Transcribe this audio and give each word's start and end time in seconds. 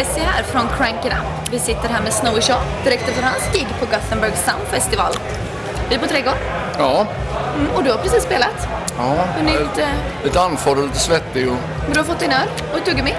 Tessie 0.00 0.22
här 0.24 0.42
från 0.42 0.68
Crank 0.78 1.04
It 1.04 1.12
Up. 1.12 1.52
Vi 1.52 1.58
sitter 1.58 1.88
här 1.88 2.02
med 2.02 2.12
Snowy 2.12 2.40
Shaw 2.40 2.60
direkt 2.84 3.08
efter 3.08 3.22
hans 3.22 3.42
gig 3.52 3.66
på 3.80 3.86
Gothenburg 3.86 4.32
Sound 4.36 4.62
Festival. 4.70 5.12
Vi 5.88 5.94
är 5.94 5.98
på 5.98 6.06
Trädgården 6.06 6.38
Ja, 6.78 7.06
mm, 7.56 7.70
och 7.76 7.84
du 7.84 7.90
har 7.90 7.98
precis 7.98 8.22
spelat. 8.22 8.68
ja. 8.98 9.14
Hunnit, 9.38 9.78
eh, 9.78 9.88
Lite 10.24 10.40
andfådd 10.40 10.78
och 10.78 10.84
lite 10.84 10.98
svettig 10.98 11.48
och 11.48 11.56
men 11.84 11.92
du 11.92 11.98
har 11.98 12.04
fått 12.04 12.18
din 12.20 12.32
öl 12.32 12.48
och 12.72 12.78
ett 12.78 12.84
tuggummi. 12.84 13.14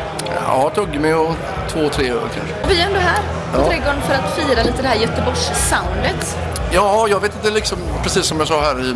ja, 0.47 0.69
tuggummi 0.75 1.13
och 1.13 1.31
två, 1.69 1.89
tre 1.89 2.09
öl 2.09 2.19
kanske. 2.35 2.53
Vi 2.67 2.81
är 2.81 2.85
ändå 2.85 2.99
här 2.99 3.19
på 3.53 3.61
Ja. 3.61 3.67
Trädgården 3.67 4.01
för 4.01 4.13
att 4.13 4.35
fira 4.35 4.63
lite 4.63 4.81
det 4.81 4.87
här 4.87 4.95
Göteborgs-soundet. 4.95 6.37
Ja, 6.71 7.07
jag 7.09 7.19
vet 7.19 7.35
inte 7.35 7.49
liksom, 7.49 7.77
precis 8.03 8.25
som 8.25 8.39
jag 8.39 8.47
sa 8.47 8.61
här 8.61 8.79
i 8.85 8.95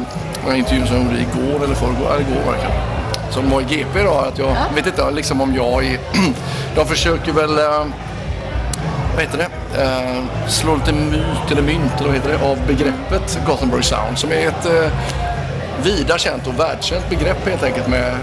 en 0.49 0.55
intervju 0.55 0.85
som 0.87 0.95
jag 0.95 1.05
gjorde 1.05 1.17
igår 1.19 1.63
eller 1.65 1.75
förrgår, 1.75 2.21
igår 2.21 2.51
verkligen. 2.51 2.94
Som 3.35 3.63
GP 3.69 3.99
idag, 3.99 4.27
att 4.27 4.39
jag 4.39 4.47
Ja. 4.49 4.55
vet 4.75 4.85
inte 4.87 5.11
liksom 5.11 5.41
om 5.41 5.55
jag 5.55 5.85
är, 5.85 5.99
de 6.75 6.85
försöker 6.85 7.31
väl, 7.31 7.57
eh, 7.57 7.85
vad 9.13 9.21
heter 9.23 9.37
det, 9.37 9.81
eh, 9.83 10.47
slå 10.47 10.75
lite 10.75 10.93
myt 10.93 11.51
eller 11.51 11.61
mynt 11.61 11.91
eller 11.97 12.05
vad 12.07 12.15
heter 12.15 12.29
det, 12.29 12.45
av 12.45 12.57
begreppet 12.67 13.39
Gothenburg 13.47 13.83
Sound 13.85 14.17
som 14.17 14.31
är 14.31 14.47
ett 14.47 14.65
eh, 14.65 14.91
vida 15.83 16.17
känt 16.17 16.47
och 16.47 16.59
världskänt 16.59 17.09
begrepp 17.09 17.47
helt 17.47 17.63
enkelt 17.63 17.87
med 17.87 18.13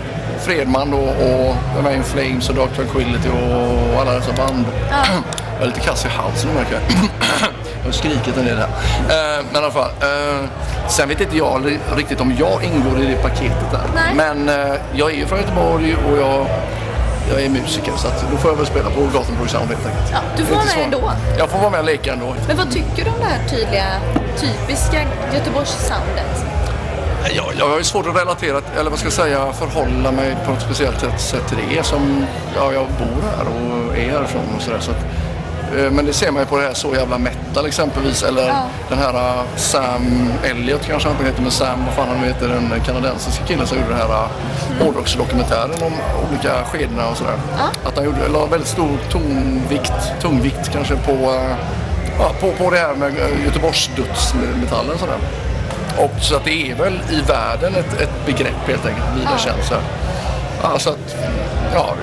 Fredman 0.41 0.93
och, 0.95 1.09
och 1.09 1.55
The 1.77 1.83
Main 1.83 2.05
Flames 2.05 2.49
och 2.49 2.55
Dark 2.55 2.75
Tranquility 2.77 3.29
och 3.29 4.01
alla 4.01 4.13
dessa 4.13 4.33
band. 4.33 4.65
Jag 5.59 5.63
är 5.63 5.67
lite 5.67 5.81
kass 5.81 6.05
i 6.05 6.09
halsen 6.09 6.51
märker 6.55 6.73
jag. 6.73 6.83
Jag 7.81 7.85
har 7.89 7.93
skrikit 7.93 8.37
en 8.37 8.45
del 8.45 8.57
här. 8.57 8.69
Eh, 9.09 9.45
men 9.53 9.55
i 9.63 9.65
alla 9.65 9.71
fall. 9.71 9.91
Eh, 10.01 10.45
sen 10.93 11.09
vet 11.09 11.21
inte 11.21 11.37
jag 11.37 11.79
riktigt 11.97 12.21
om 12.21 12.35
jag 12.39 12.65
ingår 12.65 13.01
i 13.03 13.07
det 13.07 13.23
paketet 13.23 13.71
där. 13.71 13.85
Nej. 13.95 14.15
Men 14.15 14.49
eh, 14.49 14.75
jag 14.95 15.11
är 15.11 15.15
ju 15.17 15.27
från 15.27 15.39
Göteborg 15.39 15.97
och 16.11 16.19
jag, 16.19 16.47
jag 17.31 17.43
är 17.43 17.49
musiker 17.49 17.93
så 17.97 18.09
att 18.09 18.25
då 18.31 18.37
får 18.37 18.51
jag 18.51 18.57
väl 18.57 18.67
spela 18.67 18.91
på 18.91 19.01
Gothenburg 19.01 19.51
Sound 19.51 19.69
helt 19.69 19.87
enkelt. 19.87 20.09
Ja, 20.13 20.19
du 20.37 20.45
får 20.45 20.55
vara 20.55 20.65
med 20.65 20.85
ändå. 20.85 21.13
Jag 21.39 21.49
får 21.51 21.59
vara 21.59 21.71
med 21.71 21.81
och 21.81 21.87
leka 21.87 22.13
ändå. 22.13 22.35
Men 22.49 22.57
vad 22.57 22.71
tycker 22.71 23.05
du 23.05 23.11
om 23.11 23.17
det 23.21 23.25
här 23.27 23.49
tydliga, 23.49 23.85
typiska 24.37 24.99
Göteborgs-soundet? 25.35 26.45
Jag, 27.37 27.47
jag 27.59 27.69
har 27.69 27.79
ju 27.79 27.85
svårt 27.85 28.07
att 28.07 28.17
relatera, 28.17 28.61
eller 28.79 28.91
vad 28.91 28.99
ska 28.99 29.07
jag 29.07 29.13
säga, 29.13 29.53
förhålla 29.53 30.13
mig 30.13 30.37
på 30.45 30.51
något 30.53 30.63
speciellt 30.63 31.01
sätt- 31.21 31.49
till 31.49 31.59
det 31.77 31.83
som, 31.87 32.27
ja, 32.57 32.73
jag 32.73 32.87
bor 32.99 33.23
här 33.37 33.45
och 33.45 33.97
är 33.99 34.11
härifrån 34.11 34.43
och 34.57 34.63
sådär. 34.63 34.79
Så 34.81 34.91
att, 34.91 34.97
men 35.73 36.07
det 36.07 36.13
ser 36.13 36.31
man 36.33 36.43
ju 36.43 36.47
på 36.47 36.57
det 36.59 36.63
här 36.67 36.75
Så 36.75 36.95
jävla 36.95 37.19
metal 37.19 37.67
exempelvis 37.67 38.23
eller 38.23 38.49
Ja. 38.49 38.63
den 38.89 38.99
här 38.99 39.15
eh, 39.15 39.45
Sam 39.57 40.33
Elliot 40.45 40.87
kanske 40.87 41.09
han 41.09 41.27
heter, 41.27 41.43
men 41.43 41.51
Sam, 41.51 41.85
vad 41.87 41.95
fan 41.95 42.09
han 42.09 42.25
heter, 42.25 42.49
den 42.49 42.81
kanadensiska 42.87 43.45
killen 43.45 43.67
som 43.67 43.79
gjorde 43.79 43.91
den 43.91 43.99
här 43.99 44.27
mm. 44.27 44.87
hårdrocksdokumentären 44.87 45.83
om 45.83 45.93
olika 46.29 46.65
skedena 46.65 47.09
och 47.09 47.17
sådär. 47.17 47.37
Ja. 47.59 47.89
Att 47.89 47.97
han 47.97 48.05
gjorde, 48.05 48.29
la 48.29 48.47
väldigt 48.47 48.69
stor 48.69 48.99
tonvikt, 49.11 49.93
tungvikt 50.21 50.73
kanske 50.73 50.97
på, 50.97 51.13
eh, 51.13 51.57
ja, 52.19 52.33
på, 52.41 52.53
på 52.65 52.71
det 52.71 52.79
här 52.79 52.95
med 52.95 53.09
eh, 53.09 53.45
Göteborgsdödsmetallen 53.45 54.99
sådär. 54.99 55.19
Och 55.99 56.23
så 56.23 56.37
att 56.37 56.45
det 56.45 56.71
är 56.71 56.75
väl 56.75 57.01
i 57.11 57.21
världen 57.29 57.75
ett, 57.75 58.01
ett 58.01 58.27
begrepp 58.27 58.67
helt 58.67 58.87
enkelt, 58.87 59.07
vida 59.17 59.31
Ja. 59.47 59.53
här. 59.71 59.83
Alltså 60.63 60.91
att, 60.91 61.17
ja, 61.75 61.95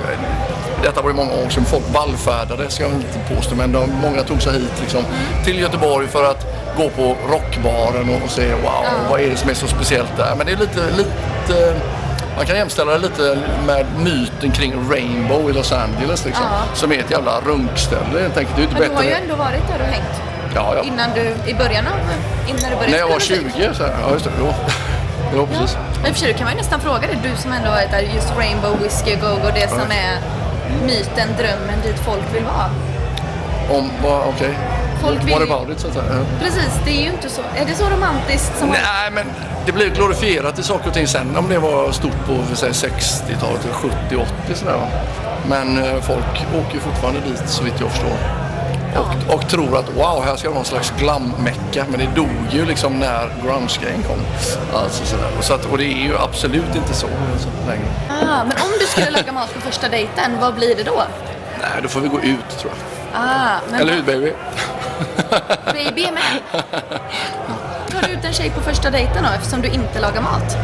detta 0.84 1.02
var 1.02 1.10
ju 1.10 1.16
många 1.16 1.32
år 1.34 1.50
sedan 1.50 1.66
folk 1.66 1.84
vallfärdade, 1.94 2.70
ska 2.70 2.84
jag 2.84 2.92
inte 2.92 3.36
påstå, 3.36 3.56
men 3.56 3.72
de, 3.72 3.90
många 4.02 4.24
tog 4.24 4.42
sig 4.42 4.54
hit 4.54 4.74
liksom, 4.82 5.04
till 5.46 5.60
Göteborg 5.60 6.08
för 6.08 6.24
att 6.32 6.46
gå 6.78 6.90
på 6.90 7.16
rockbaren 7.30 8.10
och, 8.10 8.24
och 8.24 8.30
se 8.30 8.48
wow, 8.54 8.86
vad 9.10 9.22
är 9.22 9.30
det 9.30 9.36
som 9.38 9.50
är 9.50 9.54
så 9.54 9.68
speciellt 9.68 10.18
där? 10.18 10.36
Men 10.38 10.46
det 10.46 10.52
är 10.52 10.58
lite, 10.58 10.82
lite 10.98 11.76
man 12.38 12.46
kan 12.46 12.56
jämställa 12.56 12.92
det 12.92 12.98
lite 12.98 13.38
med 13.68 13.86
myten 13.98 14.52
kring 14.52 14.74
Rainbow 14.92 15.50
i 15.50 15.54
Los 15.54 15.72
Angeles 15.72 16.26
liksom, 16.26 16.46
Ja. 16.52 16.76
som 16.76 16.92
är 16.92 17.00
ett 17.00 17.12
jävla 17.12 17.40
runkställe 17.46 18.22
helt 18.22 18.38
enkelt. 18.38 18.56
Det 18.56 18.62
är 18.62 18.64
inte 18.64 18.80
Men 18.80 18.90
du 18.90 18.96
har 18.96 19.04
ju 19.04 19.10
bättre. 19.10 19.22
ändå 19.24 19.36
varit 19.36 19.68
där 19.68 19.80
och 19.80 19.86
hängt. 19.94 20.22
Ja, 20.56 20.74
ja. 20.76 20.84
Innan 20.84 21.10
du, 21.16 21.52
i 21.52 21.54
början 21.54 21.88
av, 21.88 21.94
innan 22.48 22.70
du 22.70 22.76
började 22.76 22.92
När 22.92 22.98
jag 22.98 23.08
var 23.08 23.20
spela 23.20 23.42
musik. 23.44 23.64
20 23.64 23.74
så 23.74 23.84
här, 23.84 23.96
ja 24.02 24.14
just 24.14 24.26
det, 24.26 24.32
då. 24.40 24.54
Ja, 25.36 25.46
precis. 25.46 25.78
Men 26.02 26.08
i 26.08 26.12
och 26.12 26.16
för 26.16 26.20
sig, 26.20 26.32
då 26.34 26.38
kan 26.38 26.46
man 26.46 26.54
ju 26.54 26.58
nästan 26.58 26.80
fråga 26.80 27.00
dig, 27.00 27.18
du 27.24 27.42
som 27.42 27.52
ändå 27.52 27.70
varit 27.70 27.92
där, 27.92 28.00
just 28.16 28.34
Rainbow, 28.38 28.74
Whiskey 28.84 29.16
Go 29.16 29.28
Go, 29.44 29.50
det 29.54 29.70
som 29.70 29.92
är 29.92 30.14
myten, 30.86 31.28
drömmen 31.38 31.82
dit 31.84 32.00
folk 32.00 32.36
vill 32.36 32.44
vara. 32.44 32.70
Om, 33.78 33.90
vad, 34.04 34.28
okej. 34.28 34.58
Folk 35.02 35.24
vill 35.24 35.34
What 35.34 35.42
about 35.42 35.70
it 35.70 35.80
så 35.80 35.88
att 35.88 35.94
säga. 35.94 36.06
Ja. 36.10 36.26
Precis, 36.42 36.80
det 36.86 36.92
är 36.92 37.02
ju 37.04 37.10
inte 37.10 37.30
så, 37.30 37.42
är 37.56 37.66
det 37.66 37.76
så 37.76 37.90
romantiskt 37.90 38.60
som 38.60 38.70
Nej, 38.70 39.12
men 39.12 39.26
det 39.66 39.72
blir 39.72 39.90
glorifierat 39.90 40.60
i 40.60 40.64
saker 40.64 40.88
och 40.88 40.94
ting 40.94 41.08
sen 41.08 41.38
om 41.38 41.50
det 41.50 41.60
var 41.60 41.92
stort 41.92 42.26
på 42.28 42.44
för 42.44 42.56
säg, 42.56 42.72
60-talet, 42.72 43.68
70, 43.72 43.96
80 44.46 44.56
sådär. 44.56 44.74
va. 44.74 44.88
Men 45.50 45.78
eh, 45.78 46.02
folk 46.02 46.46
åker 46.60 46.74
ju 46.74 46.80
fortfarande 46.80 47.20
dit 47.20 47.50
så 47.50 47.64
vitt 47.64 47.74
jag 47.80 47.92
förstår. 47.92 48.39
Och, 48.96 49.34
och 49.36 49.50
tror 49.50 49.78
att 49.78 49.90
wow, 49.96 50.24
här 50.24 50.36
ska 50.36 50.48
det 50.48 50.50
vara 50.50 50.56
någon 50.56 50.66
slags 50.66 50.94
glam-mecka. 51.00 51.86
Men 51.90 52.00
det 52.00 52.16
dog 52.16 52.30
ju 52.52 52.66
liksom 52.66 53.00
när 53.00 53.30
grunge-grejen 53.44 54.04
kom. 54.04 54.20
Alltså 54.80 55.06
sådär. 55.06 55.30
Och, 55.38 55.44
så 55.44 55.54
att, 55.54 55.66
och 55.66 55.78
det 55.78 55.86
är 55.86 56.04
ju 56.04 56.18
absolut 56.18 56.76
inte 56.76 56.94
så 56.94 57.08
alltså, 57.34 57.50
längre. 57.68 57.90
Ah, 58.10 58.44
men 58.44 58.52
om 58.52 58.72
du 58.80 58.86
skulle 58.86 59.12
laga 59.12 59.32
mat 59.32 59.54
på 59.54 59.62
första 59.62 59.90
dejten, 59.90 60.38
vad 60.42 60.56
blir 60.56 60.76
det 60.76 60.84
då? 60.84 61.04
Nej, 61.62 61.82
då 61.84 61.90
får 61.90 62.00
vi 62.00 62.08
gå 62.08 62.20
ut 62.20 62.50
tror 62.60 62.72
jag. 62.74 63.22
Ah, 63.22 63.60
men 63.72 63.82
Eller 63.82 63.94
hur 63.94 64.04
baby? 64.04 64.34
baby 65.74 66.12
med. 66.12 66.42
Tar 67.92 68.08
du 68.08 68.14
ut 68.14 68.26
en 68.26 68.34
tjej 68.34 68.50
på 68.50 68.62
första 68.62 68.90
dejten 68.90 69.24
då, 69.24 69.30
eftersom 69.36 69.62
du 69.62 69.68
inte 69.68 70.00
lagar 70.00 70.22
mat? 70.22 70.58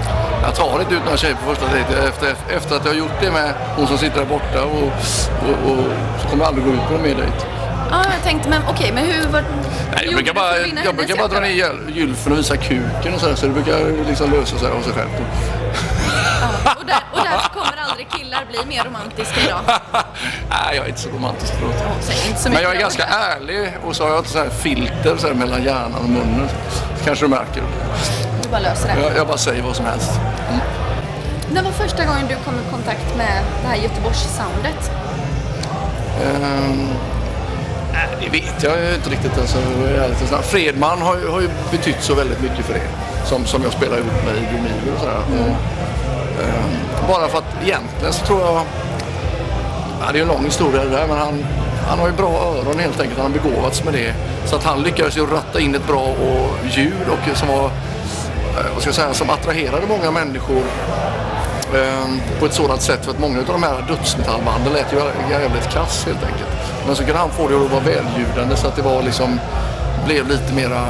Jag 0.44 0.56
tar 0.56 0.80
inte 0.80 0.96
ut 0.96 1.06
några 1.06 1.18
tjejer 1.18 1.36
på 1.36 1.56
första 1.56 1.74
dejten 1.74 2.08
efter, 2.08 2.36
efter 2.56 2.76
att 2.76 2.86
jag 2.86 2.92
har 2.92 2.98
gjort 3.00 3.22
det 3.22 3.32
med 3.32 3.54
hon 3.76 3.88
som 3.88 3.98
sitter 3.98 4.20
där 4.20 4.26
borta 4.26 4.64
och, 4.64 4.84
och, 5.48 5.72
och 5.72 5.84
så 6.22 6.28
kommer 6.28 6.44
jag 6.44 6.48
aldrig 6.48 6.66
gå 6.66 6.72
ut 6.72 6.88
på 6.88 6.94
någon 6.94 7.02
mer 7.02 7.16
dejt. 7.16 7.46
Ja, 7.92 8.04
jag 8.14 8.24
tänkte, 8.24 8.50
men 8.50 8.62
okej, 8.70 8.92
men 8.92 9.06
hur 9.06 9.28
var 9.28 9.44
Nej, 9.96 10.06
jag 10.06 10.14
brukar 10.14 10.34
bara, 10.34 10.58
jag 10.86 10.96
brukar 10.96 11.16
bara 11.16 11.28
dra 11.28 11.40
ner 11.40 11.72
gylfen 11.90 12.32
och 12.32 12.38
visa 12.38 12.58
kuken 12.58 13.14
och 13.14 13.20
sådär 13.20 13.36
så 13.36 13.46
det 13.46 13.52
brukar 13.54 14.08
liksom 14.08 14.32
lösa 14.32 14.58
sig 14.58 14.72
av 14.72 14.82
sig 14.82 14.94
självt. 14.94 15.12
Ja, 16.42 16.76
och, 16.80 16.86
där, 16.86 17.04
och 17.12 17.20
därför 17.24 17.50
kommer 17.50 17.78
aldrig 17.90 18.10
killar 18.10 18.46
bli 18.50 18.76
mer 18.76 18.84
romantiska 18.84 19.42
idag. 19.42 19.60
Nej, 20.50 20.76
jag 20.76 20.86
är 20.86 20.90
inte 20.90 21.02
så 21.02 21.10
romantisk 21.10 21.54
förlåt. 21.60 21.76
Ja, 21.80 22.36
så 22.38 22.50
Men 22.50 22.62
jag 22.62 22.76
är 22.76 22.80
ganska 22.80 23.04
ärlig 23.04 23.74
och 23.86 23.96
så 23.96 24.04
har 24.04 24.12
jag 24.12 24.20
ett 24.20 24.30
sånt 24.30 24.44
här 24.44 24.52
filter 24.52 25.18
så 25.18 25.28
här 25.28 25.34
mellan 25.34 25.64
hjärnan 25.64 25.96
och 25.96 26.10
munnen. 26.10 26.50
Så 26.98 27.06
kanske 27.06 27.26
du 27.26 27.30
märker. 27.30 27.64
Du 28.44 28.50
bara 28.50 28.60
löser 28.60 28.88
det. 28.88 29.02
Jag, 29.02 29.18
jag 29.18 29.28
bara 29.28 29.38
säger 29.38 29.64
vad 29.64 29.76
som 29.76 29.86
helst. 29.86 30.12
När 31.52 31.64
var 31.64 31.72
första 31.72 32.06
gången 32.06 32.28
du 32.28 32.36
kom 32.36 32.54
i 32.54 32.72
kontakt 32.72 33.18
med 33.18 33.44
det 33.62 33.68
här 33.68 33.76
Göteborgs-soundet? 33.76 34.92
Ehm, 36.24 36.90
nej, 37.96 38.08
det 38.22 38.30
vet 38.40 38.64
jag 38.64 38.96
inte 38.96 39.10
riktigt. 39.10 39.38
Alltså, 39.40 39.58
och 40.22 40.28
snabbt. 40.28 40.46
Fredman 40.46 41.02
har 41.02 41.16
ju, 41.18 41.28
har 41.28 41.42
ju 41.42 41.50
betytt 41.72 42.02
så 42.02 42.14
väldigt 42.16 42.42
mycket 42.42 42.66
för 42.66 42.74
det. 42.74 42.88
Som, 43.26 43.46
som 43.46 43.64
jag 43.64 43.72
spelar 43.72 43.98
ut 43.98 44.06
med 44.26 44.36
i 44.36 44.46
Domiver 44.46 44.94
och 44.96 45.00
sådär. 45.00 45.18
Och, 45.30 45.48
ehm, 46.44 47.08
bara 47.08 47.28
för 47.28 47.38
att 47.38 47.64
egentligen 47.64 48.14
så 48.14 48.26
tror 48.26 48.42
jag... 48.42 48.62
Ja, 50.02 50.12
det 50.12 50.18
är 50.20 50.22
en 50.22 50.28
lång 50.28 50.46
historia 50.46 50.84
det 50.84 50.90
där 50.90 51.08
men 51.08 51.18
han, 51.18 51.46
han 51.90 52.00
har 52.00 52.08
ju 52.08 52.14
bra 52.14 52.30
öron 52.30 52.80
helt 52.80 53.00
enkelt. 53.02 53.20
Han 53.22 53.32
har 53.32 53.40
begåvats 53.40 53.84
med 53.84 53.94
det. 53.94 54.14
Så 54.46 54.56
att 54.56 54.64
han 54.64 54.82
lyckades 54.84 55.18
ju 55.18 55.26
ratta 55.26 55.60
in 55.60 55.76
ett 55.76 55.88
bra 55.88 56.02
och 56.04 56.50
ljud 56.72 56.94
och 57.12 57.38
som 57.38 57.48
var... 57.48 57.66
eh, 57.66 58.66
Vad 58.74 58.82
ska 58.82 58.88
jag 58.88 58.96
säga? 58.96 59.14
Som 59.14 59.30
attraherade 59.30 59.88
många 59.88 60.12
människor 60.12 60.62
Ehm, 61.74 62.22
på 62.40 62.46
ett 62.46 62.54
sådant 62.54 62.82
sätt 62.82 63.06
för 63.06 63.12
att 63.12 63.20
många 63.20 63.40
av 63.40 63.46
de 63.46 63.64
här 63.64 63.86
dödsmetallbanden 63.88 64.74
lät 64.74 64.94
ju 64.94 64.98
jävligt 65.30 65.70
kass 65.70 66.06
helt 66.06 66.24
enkelt. 66.24 66.50
Men 66.86 66.96
så 66.96 67.04
kunde 67.04 67.20
han 67.20 67.30
få 67.30 67.48
det 67.48 67.56
att 67.56 67.72
vara 67.72 67.84
väljudande 67.84 68.56
så 68.56 68.68
att 68.68 68.76
det 68.76 68.82
var 68.82 69.04
liksom 69.04 69.40
blev 70.06 70.28
lite 70.28 70.54
mera 70.54 70.86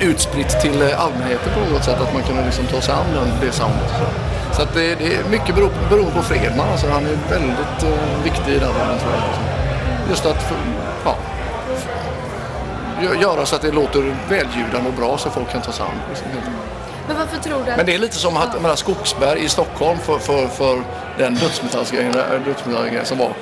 utspritt 0.00 0.60
till 0.60 0.82
eh, 0.82 1.04
allmänheten 1.04 1.52
på 1.54 1.74
något 1.74 1.84
sätt. 1.84 2.00
Att 2.00 2.14
man 2.14 2.22
kunde 2.22 2.44
liksom 2.44 2.66
ta 2.66 2.80
sig 2.80 2.94
an 2.94 3.06
den, 3.14 3.28
det 3.40 3.52
soundet. 3.52 3.92
Så, 4.52 4.62
att 4.62 4.74
det, 4.74 4.94
det 4.94 5.14
är 5.14 5.24
mycket 5.30 5.54
beror, 5.54 5.70
beror 5.90 6.10
på 6.10 6.22
Fredman. 6.22 6.68
Alltså 6.72 6.86
han 6.90 7.04
är 7.06 7.18
väldigt 7.30 7.82
eh, 7.82 8.24
viktig 8.24 8.52
i 8.52 8.58
den 8.58 8.68
rollen 8.68 8.98
tror 8.98 9.12
jag. 9.12 9.22
Liksom. 9.28 9.44
Just 10.10 10.26
att 10.26 10.52
ja, 13.02 13.14
göra 13.20 13.46
så 13.46 13.56
att 13.56 13.62
det 13.62 13.72
låter 13.72 14.16
väljudande 14.28 14.88
och 14.88 14.94
bra 14.94 15.18
så 15.18 15.30
folk 15.30 15.52
kan 15.52 15.62
ta 15.62 15.72
sig 15.72 15.86
an. 15.86 16.00
Liksom, 16.08 16.26
helt 16.26 16.46
enkelt. 16.46 16.73
Men 17.06 17.16
varför 17.16 17.36
tror 17.36 17.64
du 17.64 17.70
att... 17.70 17.76
Men 17.76 17.86
det 17.86 17.94
är 17.94 17.98
lite 17.98 18.16
som 18.16 18.36
att 18.36 18.56
ja. 18.62 18.76
Skogsberg 18.76 19.44
i 19.44 19.48
Stockholm 19.48 19.98
för, 19.98 20.18
för, 20.18 20.46
för 20.46 20.82
den 21.18 21.34
dödsmetallsgrejen 21.34 22.12
dödsmetallsgrejen 22.44 23.06
som 23.06 23.18
var 23.18 23.32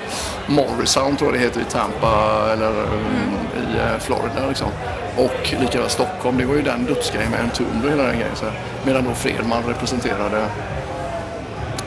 Morrisound 0.47 1.19
tror 1.19 1.31
jag 1.31 1.41
det 1.41 1.45
heter 1.45 1.61
i 1.61 1.65
Tampa 1.65 2.49
eller 2.53 2.71
mm. 2.71 3.35
i 3.57 3.79
eh, 3.79 3.99
Florida 3.99 4.47
liksom. 4.49 4.69
Och 5.17 5.55
likaväl 5.61 5.91
Stockholm, 5.91 6.39
det 6.39 6.45
var 6.45 6.55
ju 6.55 6.63
den 6.63 6.85
dödsgrejen 6.85 7.31
med 7.31 7.41
Entombed 7.41 7.85
och 7.85 7.91
hela 7.91 8.03
den 8.03 8.19
grejen. 8.19 8.37
Så 8.37 8.45
här. 8.45 8.61
Medan 8.85 9.05
då 9.05 9.15
Fredman 9.15 9.63
representerade 9.69 10.47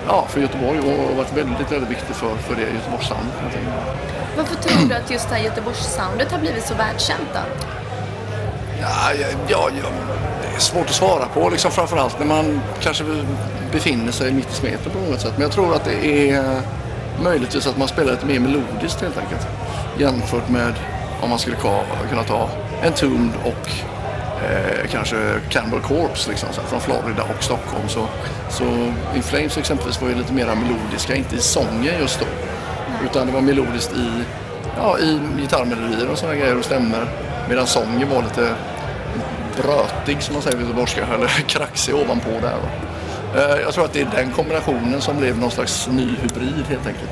ja, 0.08 0.26
för 0.30 0.42
Göteborg 0.42 0.80
och 0.80 1.18
varit 1.18 1.38
väldigt, 1.38 1.72
väldigt 1.72 1.90
viktig 1.90 2.16
för, 2.16 2.36
för 2.36 2.56
det 2.56 2.62
Göteborgssound. 2.62 3.28
Varför 4.38 4.56
tror 4.56 4.90
du 4.90 4.96
att 4.96 5.12
just 5.12 5.30
det 5.30 5.36
här 5.36 5.44
Göteborgs-soundet 5.44 6.32
har 6.32 6.40
blivit 6.40 6.66
så 6.66 6.74
världskänt 6.74 7.30
då? 7.34 7.40
Ja, 8.82 9.14
ja, 9.20 9.28
ja, 9.48 9.70
är 10.56 10.60
svårt 10.60 10.90
att 10.90 10.96
svara 10.96 11.26
på 11.26 11.50
liksom 11.50 11.72
framförallt 11.72 12.20
när 12.20 12.26
man 12.26 12.62
kanske 12.82 13.04
befinner 13.72 14.12
sig 14.12 14.34
mitt 14.34 14.52
i 14.52 14.54
smeten 14.54 14.92
på 14.92 15.12
något 15.12 15.22
sätt. 15.22 15.34
Men 15.34 15.42
jag 15.42 15.52
tror 15.52 15.76
att 15.76 15.86
det 15.86 16.30
är 16.30 16.62
möjligtvis 17.24 17.68
att 17.68 17.78
man 17.78 17.88
spelar 17.88 18.12
lite 18.12 18.26
mer 18.26 18.40
melodiskt 18.40 19.02
helt 19.02 19.18
enkelt. 19.18 19.48
Jämfört 19.98 20.50
med 20.50 20.74
om 21.22 21.30
man 21.30 21.40
skulle 21.40 21.58
kunna 22.10 22.24
ta 22.24 22.50
en 22.82 22.88
Entombed 22.88 23.40
och 23.44 23.70
eh, 24.46 24.88
kanske 24.92 25.16
Cannibal 25.50 25.82
Corpse 25.82 26.30
liksom, 26.30 26.50
så 26.54 26.62
här, 26.62 26.68
från 26.68 26.82
Florida 26.82 27.24
och 27.24 27.44
Stockholm. 27.44 27.88
Så, 27.88 28.08
så 28.50 28.64
In 29.16 29.24
Flames 29.24 29.58
exempelvis 29.58 30.02
var 30.02 30.10
ju 30.10 30.16
lite 30.16 30.34
mer 30.34 30.46
melodiska, 30.46 31.16
inte 31.16 31.36
i 31.36 31.40
sången 31.40 32.00
just 32.00 32.20
då. 32.20 32.26
Utan 33.06 33.28
det 33.28 33.34
var 33.34 33.42
melodiskt 33.42 33.94
i, 33.94 34.24
ja, 34.78 35.00
i 35.00 35.20
gitarrmelodier 35.42 36.10
och 36.12 36.18
sådana 36.18 36.38
grejer 36.38 36.58
och 36.58 36.66
stämmer. 36.66 37.06
Medan 37.50 37.68
sången 37.68 38.10
var 38.10 38.24
lite 38.24 38.56
brötig 39.64 40.22
som 40.24 40.34
man 40.34 40.42
säger 40.44 40.58
på 40.58 40.64
göteborgska, 40.64 41.06
eller 41.14 41.28
kraxig 41.48 41.96
ovanpå 41.96 42.30
där. 42.42 42.58
Eh, 43.36 43.62
Jag 43.62 43.74
tror 43.74 43.86
att 43.86 43.94
det 43.94 44.02
är 44.02 44.10
den 44.16 44.32
kombinationen 44.32 45.02
som 45.02 45.18
blev 45.18 45.38
någon 45.38 45.52
slags 45.52 45.88
ny 45.88 46.08
hybrid 46.22 46.66
helt 46.70 46.88
enkelt. 46.88 47.12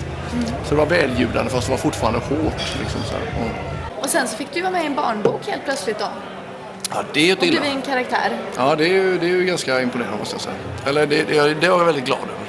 Så 0.64 0.70
det 0.70 0.76
var 0.76 0.86
välljudande 0.86 1.52
fast 1.52 1.68
det 1.68 1.72
var 1.72 1.78
fortfarande 1.78 2.20
hårt. 2.20 2.62
Liksom, 2.80 3.02
så 3.04 3.14
här. 3.14 3.52
Och, 4.00 4.10
sen 4.10 4.28
så 4.28 4.38
fick 4.38 4.54
du 4.54 4.62
vara 4.62 4.72
med 4.72 4.84
i 4.84 4.86
en 4.86 4.96
barnbok 4.96 5.48
helt 5.48 5.64
plötsligt 5.66 6.00
då. 6.00 6.06
ja, 6.94 7.04
det 7.14 7.32
är 7.32 7.38
Och 7.38 7.44
är 7.44 7.62
en 7.64 7.82
karaktär. 7.82 8.38
Ja, 8.58 8.76
det 8.76 8.84
är, 8.84 8.90
ju, 8.90 9.18
det 9.18 9.26
är 9.26 9.30
ju 9.30 9.46
ganska 9.46 9.82
imponerande 9.82 10.18
måste 10.18 10.34
jag 10.36 10.42
säga. 10.42 10.56
Eller 10.86 11.06
det, 11.08 11.24
det, 11.24 11.54
det 11.54 11.66
är 11.66 11.70
jag 11.70 11.86
väldigt 11.86 12.06
glad 12.06 12.20
över. 12.20 12.46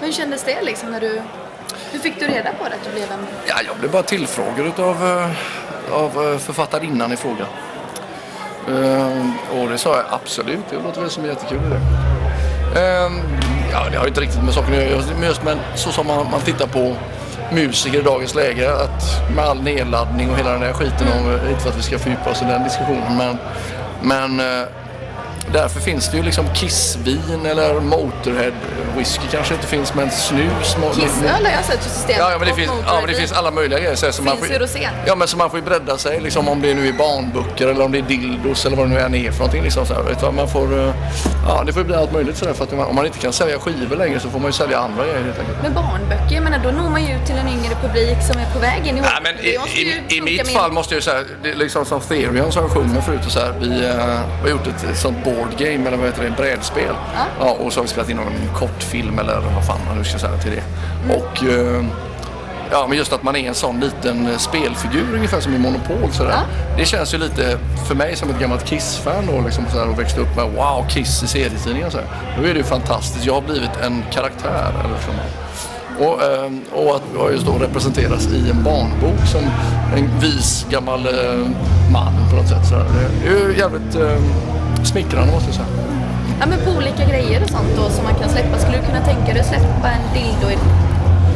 Hur 0.00 0.12
kändes 0.12 0.44
det 0.44 0.62
liksom 0.62 0.90
när 0.90 1.00
du... 1.00 1.22
Hur 1.92 1.98
fick 1.98 2.20
du 2.20 2.26
reda 2.26 2.52
på 2.52 2.64
det 2.64 2.74
att 2.74 2.84
du 2.84 2.90
blev 2.90 3.12
en... 3.12 3.26
Ja, 3.46 3.54
jag 3.66 3.76
blev 3.76 3.90
bara 3.90 4.02
tillfrågad 4.02 4.80
av, 4.80 5.02
av 5.92 6.32
eh, 6.32 6.38
författarinnan 6.38 7.12
i 7.12 7.16
fråga. 7.16 7.46
Eh, 8.68 9.60
och 9.60 9.68
det 9.68 9.78
sa 9.78 9.96
jag 9.96 10.04
absolut, 10.10 10.60
det 10.70 10.76
låter 10.76 11.00
väl 11.00 11.10
som 11.10 11.24
en 11.24 11.30
jättekul 11.30 11.58
idé. 11.58 11.76
Eh, 12.80 13.10
ja, 13.72 13.86
det 13.90 13.98
har 13.98 14.06
inte 14.06 14.20
riktigt 14.20 14.42
med 14.42 14.54
saken 14.54 14.74
att 14.74 14.80
göra, 14.80 15.02
men 15.18 15.28
just 15.28 15.44
men 15.44 15.58
så 15.74 15.90
som 15.90 16.06
man, 16.06 16.30
man 16.30 16.40
tittar 16.40 16.66
på 16.66 16.96
musiker 17.52 17.98
i 17.98 18.02
dagens 18.02 18.34
läge, 18.34 18.74
att 18.74 19.30
med 19.36 19.44
all 19.44 19.62
nedladdning 19.62 20.30
och 20.30 20.38
hela 20.38 20.50
den 20.50 20.60
där 20.60 20.72
skiten, 20.72 21.06
om, 21.18 21.48
inte 21.50 21.60
för 21.60 21.70
att 21.70 21.78
vi 21.78 21.82
ska 21.82 21.98
fördjupa 21.98 22.30
oss 22.30 22.42
i 22.42 22.44
den 22.44 22.64
diskussionen, 22.64 23.16
men, 23.16 23.38
men 24.02 24.40
eh, 24.40 24.68
Därför 25.52 25.80
finns 25.80 26.10
det 26.10 26.16
ju 26.16 26.22
liksom 26.22 26.44
Kissvin 26.54 27.46
eller 27.46 27.80
Motorhead 27.80 28.52
whisky 28.96 29.22
kanske 29.30 29.54
inte 29.54 29.66
finns 29.66 29.94
men 29.94 30.10
snus. 30.10 30.76
Kissöl 30.94 31.44
har 31.44 31.52
jag 31.52 31.64
sett 31.64 31.86
i 31.86 31.88
systemet. 31.88 32.16
Ja, 32.18 32.30
ja, 32.32 32.38
men 32.38 32.48
det 32.48 32.54
finns, 32.54 32.70
ja, 32.86 32.94
men 33.00 33.06
det 33.10 33.14
finns 33.14 33.32
alla 33.32 33.50
möjliga 33.50 33.78
grejer. 33.78 33.94
Så 33.94 34.06
här, 34.06 34.12
så 34.12 34.22
man 34.22 34.36
Finns 34.36 34.48
får, 34.52 34.58
rosé. 34.58 34.88
Ja, 35.06 35.14
men 35.14 35.28
så 35.28 35.36
man 35.36 35.50
får 35.50 35.58
ju 35.58 35.64
bredda 35.64 35.98
sig 35.98 36.20
liksom, 36.20 36.48
om 36.48 36.62
det 36.62 36.74
nu 36.74 36.88
är 36.88 36.92
barnböcker 36.92 37.68
eller 37.68 37.84
om 37.84 37.92
det 37.92 37.98
är 37.98 38.02
dildos 38.02 38.66
eller 38.66 38.76
vad 38.76 38.86
det 38.88 38.94
nu 38.94 39.00
än 39.00 39.14
är 39.14 39.30
för 39.30 39.38
någonting. 39.38 39.62
Liksom, 39.62 39.86
så 39.86 39.94
här, 39.94 40.02
vet 40.02 40.20
du, 40.20 40.30
man 40.30 40.48
får, 40.48 40.78
eh, 40.78 40.94
ja, 41.48 41.62
det 41.66 41.72
får 41.72 41.82
ju 41.82 41.86
bli 41.88 41.96
allt 41.96 42.12
möjligt 42.12 42.36
sådär, 42.36 42.52
för 42.52 42.64
att 42.64 42.72
man, 42.72 42.86
om 42.86 42.94
man 42.94 43.06
inte 43.06 43.18
kan 43.18 43.32
sälja 43.32 43.58
skivor 43.58 43.96
längre 43.96 44.20
så 44.20 44.28
får 44.30 44.38
man 44.38 44.48
ju 44.48 44.52
sälja 44.52 44.78
andra 44.78 45.04
grejer 45.04 45.22
helt 45.24 45.38
enkelt. 45.38 45.62
Med 45.62 45.72
barnböcker, 45.74 46.34
jag 46.34 46.44
menar 46.44 46.58
då 46.64 46.70
når 46.70 46.90
man 46.90 47.04
ju 47.06 47.14
ut 47.16 47.26
till 47.26 47.36
en 47.36 47.48
yngre 47.48 47.74
publik 47.82 48.16
som 48.32 48.40
är 48.40 48.46
på 48.54 48.58
väg 48.58 48.86
in 48.86 48.98
i 48.98 49.00
Nej, 49.00 49.10
men 49.22 49.34
i, 49.44 49.48
i, 49.80 50.16
i 50.16 50.20
mitt 50.20 50.36
med- 50.44 50.54
fall 50.54 50.72
måste 50.72 50.94
jag 50.94 50.98
ju 50.98 51.02
säga, 51.02 51.24
liksom 51.54 51.84
som 51.84 52.00
Therion 52.00 52.52
som 52.52 52.62
jag 52.62 52.70
sjunger 52.72 53.00
förut 53.00 53.20
och 53.26 53.32
så 53.32 53.40
här, 53.40 53.52
vi 53.60 53.84
eh, 53.86 54.20
har 54.42 54.48
gjort 54.48 54.66
ett 54.66 54.98
sånt 54.98 55.24
board 55.38 55.58
game 55.58 55.88
eller 55.88 55.96
vad 55.96 56.06
heter 56.06 56.24
det, 56.24 56.30
brädspel. 56.30 56.94
Ja. 57.40 57.50
och 57.50 57.72
så 57.72 57.80
har 57.80 57.82
vi 57.82 57.88
spelat 57.88 58.10
in 58.10 58.16
någon 58.16 58.54
kortfilm 58.54 59.18
eller 59.18 59.40
vad 59.54 59.66
fan 59.66 59.80
man 59.88 59.98
nu 59.98 60.04
ska 60.04 60.18
säga 60.18 60.38
till 60.38 60.50
det. 60.50 60.62
Och 61.14 61.44
eh, 61.44 61.84
ja, 62.70 62.86
men 62.88 62.98
just 62.98 63.12
att 63.12 63.22
man 63.22 63.36
är 63.36 63.48
en 63.48 63.54
sån 63.54 63.80
liten 63.80 64.26
eh, 64.26 64.36
spelfigur 64.36 65.14
ungefär 65.14 65.40
som 65.40 65.54
i 65.54 65.58
Monopol 65.58 66.12
sådär. 66.12 66.30
Ja. 66.30 66.76
Det 66.76 66.84
känns 66.84 67.14
ju 67.14 67.18
lite 67.18 67.58
för 67.88 67.94
mig 67.94 68.16
som 68.16 68.30
ett 68.30 68.40
gammalt 68.40 68.64
Kiss-fan 68.64 69.26
då 69.26 69.40
liksom 69.44 69.64
så 69.72 69.78
här, 69.78 69.88
och 69.88 69.98
växte 69.98 70.20
upp 70.20 70.36
med 70.36 70.44
wow, 70.44 70.86
Kiss 70.88 71.22
i 71.22 71.26
serietidningen 71.26 71.90
så 71.90 71.98
här. 71.98 72.06
Då 72.38 72.48
är 72.48 72.52
det 72.52 72.58
ju 72.58 72.64
fantastiskt. 72.64 73.26
Jag 73.26 73.34
har 73.34 73.42
blivit 73.42 73.76
en 73.82 74.04
karaktär 74.12 74.72
eller 74.84 74.96
så. 74.98 75.12
Och, 76.04 76.22
eh, 76.22 76.50
och 76.72 76.96
att 76.96 77.02
jag 77.18 77.32
just 77.32 77.46
då 77.46 77.52
representeras 77.52 78.26
i 78.26 78.50
en 78.50 78.64
barnbok 78.64 79.26
som 79.26 79.40
en 79.96 80.20
vis 80.20 80.66
gammal 80.70 81.08
man 81.92 82.12
på 82.30 82.36
något 82.36 82.48
sätt. 82.48 82.66
Så. 82.68 82.74
Det 82.74 83.28
är 83.28 83.48
ju 83.48 83.58
jävligt 83.58 83.96
smickrande 84.86 85.32
måste 85.32 85.48
jag 85.48 85.54
säga. 85.54 85.68
Ja 86.40 86.46
men 86.46 86.58
på 86.64 86.70
olika 86.78 87.04
grejer 87.04 87.42
och 87.42 87.50
sånt 87.50 87.68
då 87.76 87.90
som 87.90 88.04
man 88.04 88.14
kan 88.14 88.28
släppa. 88.30 88.58
Skulle 88.58 88.76
du 88.78 88.82
kunna 88.86 89.00
tänka 89.04 89.32
dig 89.32 89.40
att 89.40 89.46
släppa 89.46 89.88
en 89.88 90.14
dildo 90.14 90.50
i 90.50 90.58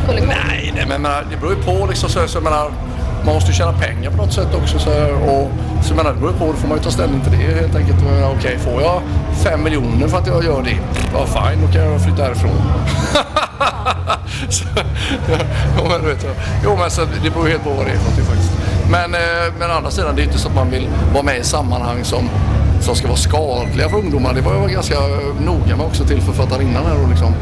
kollektion? 0.06 0.34
Nej, 0.48 0.72
nej 0.76 0.86
men 0.88 1.02
menar, 1.02 1.26
det 1.30 1.36
beror 1.36 1.52
ju 1.54 1.62
på 1.62 1.86
liksom. 1.86 2.08
Så, 2.10 2.28
så 2.28 2.40
menar, 2.40 2.70
man 3.24 3.34
måste 3.34 3.50
ju 3.50 3.56
tjäna 3.56 3.72
pengar 3.72 4.10
på 4.10 4.16
något 4.16 4.32
sätt 4.32 4.54
också. 4.62 4.78
Så, 4.78 4.90
och, 5.30 5.50
så 5.84 5.94
menar, 5.94 6.12
det 6.12 6.18
beror 6.20 6.32
ju 6.32 6.38
på, 6.38 6.46
då 6.46 6.52
får 6.52 6.68
man 6.68 6.76
ju 6.78 6.84
ta 6.84 6.90
ställning 6.90 7.20
till 7.20 7.32
det 7.32 7.60
helt 7.60 7.76
enkelt. 7.76 7.98
Okej, 8.38 8.58
får 8.58 8.82
jag 8.82 9.00
fem 9.44 9.62
miljoner 9.62 10.08
för 10.08 10.18
att 10.18 10.26
jag 10.26 10.44
gör 10.44 10.62
det? 10.62 10.76
Ja, 11.14 11.26
fine, 11.26 11.66
då 11.66 11.72
kan 11.72 11.82
jag 11.82 12.00
flytta 12.04 12.22
härifrån. 12.22 12.50
så, 14.48 14.64
ja, 15.78 15.84
men, 15.88 16.06
vet, 16.06 16.24
jag- 16.24 16.34
jo, 16.64 16.76
men 16.80 16.90
så, 16.90 17.00
det 17.22 17.30
beror 17.30 17.46
ju 17.46 17.52
helt 17.52 17.64
på 17.64 17.70
vad 17.70 17.86
det 17.86 17.90
är 17.92 17.96
för 17.96 18.02
någonting 18.04 18.24
faktiskt. 18.24 18.52
Men, 18.90 19.14
eh, 19.14 19.52
men 19.58 19.70
å 19.70 19.74
andra 19.74 19.90
sidan, 19.90 20.14
det 20.14 20.20
är 20.20 20.24
ju 20.24 20.28
inte 20.28 20.38
så 20.42 20.48
att 20.48 20.54
man 20.54 20.70
vill 20.70 20.88
vara 21.12 21.22
med 21.22 21.38
i 21.38 21.44
sammanhang 21.44 22.04
som 22.04 22.28
som 22.82 22.94
ska 22.94 23.06
vara 23.06 23.16
skadliga 23.16 23.88
för 23.88 23.96
ungdomar. 23.96 24.34
Det 24.34 24.40
var 24.40 24.54
jag 24.54 24.70
ganska 24.70 24.94
noga 25.40 25.76
med 25.76 25.86
också 25.86 26.04
till 26.04 26.20
författarinnan 26.20 26.86
här 26.86 26.98
då, 27.02 27.08
liksom. 27.10 27.34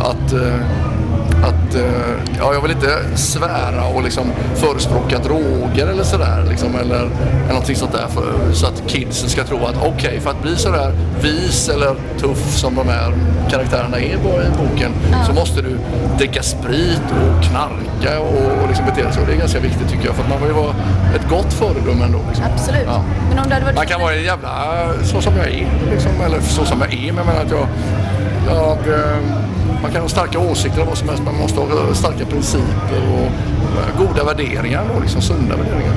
Att, 0.00 0.32
eh, 0.32 0.56
att 1.42 1.74
eh, 1.74 2.36
ja, 2.38 2.54
jag 2.54 2.62
vill 2.62 2.70
inte 2.70 3.16
svära 3.16 3.84
och 3.94 4.02
liksom 4.02 4.32
förespråka 4.54 5.18
droger 5.18 5.86
eller 5.86 6.04
sådär. 6.04 6.46
Liksom, 6.50 6.74
eller, 6.74 6.96
eller 6.96 7.48
någonting 7.48 7.76
sånt 7.76 7.92
där. 7.92 8.06
För, 8.08 8.52
så 8.52 8.66
att 8.66 8.82
kidsen 8.86 9.28
ska 9.28 9.44
tro 9.44 9.66
att 9.66 9.76
okej, 9.84 10.20
för 10.20 10.30
att 10.30 10.42
bli 10.42 10.56
sådär 10.56 10.92
vis 11.22 11.68
eller 11.68 11.94
tuff 12.20 12.56
som 12.56 12.74
de 12.74 12.88
här 12.88 13.14
karaktärerna 13.50 13.96
är 13.96 14.14
i 14.14 14.18
boken 14.58 14.92
så 15.26 15.32
måste 15.32 15.62
du 15.62 15.78
dricka 16.18 16.42
sprit 16.42 17.02
och 17.10 17.44
knarka 17.44 18.20
och, 18.20 18.62
och 18.62 18.68
liksom 18.68 18.86
bete 18.86 19.02
dig 19.02 19.12
så. 19.12 19.20
Det 19.26 19.32
är 19.32 19.36
ganska 19.36 19.60
viktigt 19.60 19.88
tycker 19.88 20.06
jag. 20.06 20.14
För 20.14 20.22
att 20.22 20.28
man 20.28 20.38
vill 20.38 20.48
ju 20.48 20.54
vara 20.54 20.74
ett 21.14 21.28
gott 21.28 21.52
föredöme 21.52 22.04
ändå. 22.04 22.18
Liksom. 22.28 22.44
Absolut. 22.54 22.82
Ja. 22.86 23.04
Men 23.28 23.38
om 23.38 23.48
det 23.48 23.54
hade 23.54 23.64
varit... 23.66 23.76
Man 23.76 23.86
kan 23.86 24.00
vara 24.00 24.14
en 24.14 24.22
jävla 24.22 24.50
så 25.02 25.20
som 25.20 25.36
jag 25.36 25.46
är. 25.46 25.68
Liksom, 25.90 26.10
eller 26.26 26.40
så 26.40 26.64
som 26.64 26.80
jag 26.80 26.92
är. 26.94 27.12
Men 27.12 27.16
jag 27.16 27.26
menar 27.26 27.40
att 27.40 27.50
jag, 27.50 27.66
jag, 28.46 28.94
eh, 28.94 29.16
man 29.82 29.92
kan 29.92 30.00
ha 30.02 30.08
starka 30.08 30.38
åsikter 30.38 30.78
eller 30.80 30.88
vad 30.88 30.98
som 30.98 31.08
helst. 31.08 31.22
Man 31.24 31.34
måste 31.38 31.60
ha 31.60 31.94
starka 31.94 32.24
principer 32.26 33.00
och 33.12 33.26
eh, 33.26 34.06
goda 34.06 34.24
värderingar. 34.24 34.84
Och 34.94 35.00
liksom 35.02 35.22
sunda 35.22 35.56
värderingar. 35.56 35.92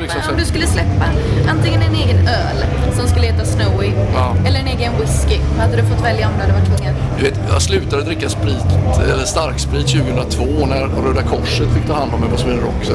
Liksom 0.00 0.32
om 0.34 0.38
du 0.38 0.44
skulle 0.44 0.66
släppa 0.66 1.04
antingen 1.48 1.82
en 1.82 1.94
egen 1.94 2.18
öl 2.28 2.64
som 2.96 3.08
skulle 3.08 3.26
heta 3.26 3.44
Snowy 3.44 3.90
Ja. 4.14 4.34
eller 4.46 4.60
en 4.60 4.66
egen 4.66 4.92
whisky. 5.00 5.38
Vad 5.56 5.60
hade 5.66 5.76
du 5.76 5.82
fått 5.88 6.04
välja 6.04 6.26
om 6.28 6.32
du 6.36 6.40
hade 6.40 6.52
varit 6.52 6.66
tvungen? 6.66 6.94
du 7.18 7.24
vet, 7.24 7.40
jag 7.52 7.62
slutade 7.62 8.02
dricka 8.02 8.28
sprit, 8.28 8.66
eller 9.12 9.24
starksprit 9.24 9.86
2002 9.86 10.44
när 10.66 10.86
Röda 11.06 11.22
Korset 11.22 11.68
fick 11.74 11.86
ta 11.86 11.94
hand 11.94 12.14
om 12.14 12.20
mig 12.20 12.28
på 12.30 12.36
Sweden 12.36 12.60
Rock. 12.60 12.84
Så, 12.84 12.92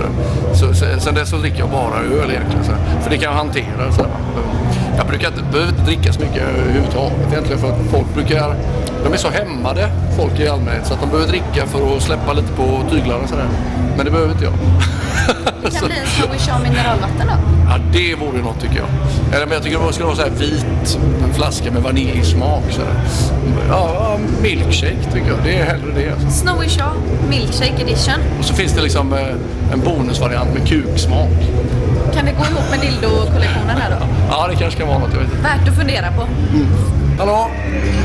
så, 0.56 0.74
sen- 0.74 1.00
sen 1.00 1.16
dess 1.16 1.30
så 1.30 1.38
dricker 1.38 1.60
jag 1.60 1.70
bara 1.70 2.00
öl 2.00 2.30
egentligen. 2.32 2.64
Så, 2.64 2.72
för 3.04 3.10
det 3.10 3.18
kan 3.18 3.24
jag 3.32 3.38
hantera. 3.38 3.92
Så, 3.92 4.06
jag 4.98 5.08
brukar 5.08 5.28
inte, 5.28 5.42
behöver 5.52 5.72
inte 5.72 5.84
dricka 5.84 6.14
så 6.14 6.20
mycket 6.20 6.42
överhuvudtaget 6.60 7.18
egentligen 7.32 7.62
för 7.62 7.68
att 7.72 7.78
folk 7.92 8.14
brukar, 8.14 8.56
de 9.04 9.14
är 9.14 9.18
så 9.18 9.30
hämmade 9.30 9.90
folk 10.18 10.40
i 10.40 10.48
allmänhet 10.48 10.88
så 10.88 10.94
att 10.94 11.02
de 11.02 11.10
behöver 11.10 11.28
dricka 11.30 11.68
för 11.68 11.98
att 11.98 12.04
släppa 12.04 12.34
lite 12.34 12.52
på 12.54 12.84
tyglarna 12.92 13.24
och 13.24 13.30
sådär. 13.30 13.48
Men 13.96 14.06
det 14.06 14.12
behöver 14.12 14.32
inte 14.32 14.44
jag. 14.44 14.54
Det 15.64 15.80
kan 15.80 15.88
bli 15.88 15.98
en 16.00 16.08
Snowy 16.08 16.38
Shaw 16.38 16.64
mineralvatten 16.64 17.28
då. 17.28 17.34
Ja, 17.70 17.78
det 17.94 18.16
vore 18.16 18.42
något 18.42 18.62
tycker 18.62 18.78
jag. 18.78 18.88
Eller, 19.34 19.46
men 19.46 19.54
jag 19.54 19.64
tycker 19.64 19.88
det 19.88 19.94
skulle 19.94 20.06
vara 20.06 20.16
så 20.16 20.22
här 20.22 20.30
vit 20.30 21.00
en 21.24 21.34
flaska 21.34 21.72
med 21.72 21.84
vaniljsmak. 21.84 22.64
Så 22.70 22.82
här. 22.82 22.94
Ja, 23.70 23.92
ja, 23.94 24.20
milkshake 24.42 25.04
tycker 25.14 25.28
jag. 25.28 25.38
Det 25.44 25.56
är 25.56 25.66
hellre 25.66 25.92
det. 25.96 26.12
Alltså. 26.12 26.30
Snowy 26.30 26.70
Shaw 26.70 26.94
Milkshake 27.30 27.82
Edition. 27.82 28.20
Och 28.40 28.46
så 28.46 28.54
finns 28.54 28.74
det 28.74 28.82
liksom 28.82 29.14
eh, 29.14 29.74
en 29.74 29.80
bonusvariant 29.80 30.54
med 30.54 30.68
kuksmak. 30.68 31.40
Kan 32.14 32.26
det 32.26 32.32
gå 32.32 32.46
ihop 32.52 32.70
med 32.72 32.80
dildo-kollektionen 32.80 33.78
här 33.82 33.90
då? 33.99 33.99
Ja, 34.40 34.48
det 34.48 34.56
kanske 34.56 34.80
kan 34.80 34.88
vara 34.88 35.00
något. 35.00 35.14
Jag 35.14 35.20
vet 35.20 35.32
inte. 35.32 35.44
Värt 35.44 35.68
att 35.70 35.76
fundera 35.76 36.12
på. 36.12 36.28
Hallå! 37.20 37.50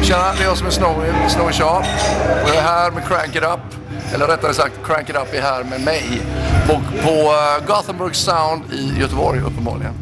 Tjena, 0.03 0.33
det 0.37 0.43
är 0.43 0.47
jag 0.47 0.57
som 0.57 0.67
är 0.67 0.71
Snowy, 0.71 1.09
Snowy 1.29 1.53
Shaw. 1.53 1.79
Och 2.43 2.49
jag 2.49 2.57
är 2.57 2.63
här 2.63 2.91
med 2.91 3.05
Crank 3.09 3.37
It 3.37 3.43
Up. 3.43 3.61
Eller 4.15 4.27
rättare 4.27 4.55
sagt, 4.55 4.75
Crank 4.87 5.11
It 5.11 5.17
Up 5.17 5.35
är 5.35 5.43
här 5.43 5.65
med 5.65 5.81
mig. 5.81 6.23
På, 6.67 6.73
på 7.03 7.11
eh, 7.11 7.67
Gothenburg 7.67 8.15
Sound 8.15 8.63
i 8.73 9.01
Göteborg 9.01 9.41
uppenbarligen. 9.41 9.95